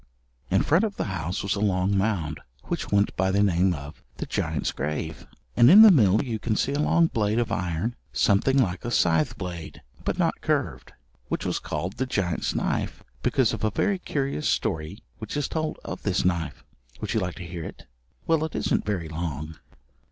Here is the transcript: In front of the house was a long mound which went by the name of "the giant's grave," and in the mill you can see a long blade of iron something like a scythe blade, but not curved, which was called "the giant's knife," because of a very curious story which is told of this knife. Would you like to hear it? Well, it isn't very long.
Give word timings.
In 0.49 0.63
front 0.63 0.83
of 0.83 0.95
the 0.95 1.03
house 1.13 1.43
was 1.43 1.53
a 1.53 1.59
long 1.59 1.95
mound 1.95 2.39
which 2.63 2.91
went 2.91 3.15
by 3.15 3.29
the 3.29 3.43
name 3.43 3.75
of 3.75 4.01
"the 4.17 4.25
giant's 4.25 4.71
grave," 4.71 5.27
and 5.55 5.69
in 5.69 5.83
the 5.83 5.91
mill 5.91 6.23
you 6.23 6.39
can 6.39 6.55
see 6.55 6.73
a 6.73 6.79
long 6.79 7.05
blade 7.05 7.37
of 7.37 7.51
iron 7.51 7.95
something 8.11 8.57
like 8.57 8.83
a 8.83 8.89
scythe 8.89 9.37
blade, 9.37 9.83
but 10.03 10.17
not 10.17 10.41
curved, 10.41 10.93
which 11.27 11.45
was 11.45 11.59
called 11.59 11.97
"the 11.97 12.07
giant's 12.07 12.55
knife," 12.55 13.03
because 13.21 13.53
of 13.53 13.63
a 13.63 13.69
very 13.69 13.99
curious 13.99 14.49
story 14.49 15.03
which 15.19 15.37
is 15.37 15.47
told 15.47 15.77
of 15.85 16.01
this 16.01 16.25
knife. 16.25 16.63
Would 16.99 17.13
you 17.13 17.19
like 17.19 17.35
to 17.35 17.45
hear 17.45 17.63
it? 17.63 17.85
Well, 18.25 18.43
it 18.43 18.55
isn't 18.55 18.83
very 18.87 19.07
long. 19.07 19.59